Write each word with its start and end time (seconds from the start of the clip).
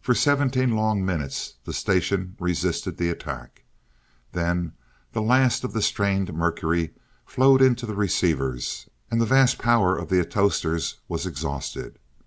For 0.00 0.14
seventeen 0.14 0.70
long 0.74 1.04
minutes 1.04 1.56
the 1.66 1.74
station 1.74 2.34
resisted 2.40 2.96
the 2.96 3.10
attack. 3.10 3.64
Then 4.32 4.72
the 5.12 5.20
last 5.20 5.64
of 5.64 5.74
the 5.74 5.82
strained 5.82 6.32
mercury 6.32 6.94
flowed 7.26 7.60
into 7.60 7.84
the 7.84 7.94
receivers, 7.94 8.88
and 9.10 9.20
the 9.20 9.26
vast 9.26 9.58
power 9.58 9.98
of 9.98 10.08
the 10.08 10.18
atostors 10.24 10.94
was 11.08 11.26
exhausted. 11.26 11.98